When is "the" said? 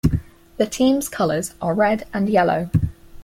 0.57-0.65